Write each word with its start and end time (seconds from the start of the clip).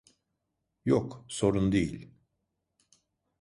Yok, 0.85 1.25
sorun 1.27 1.71
değil. 1.71 2.09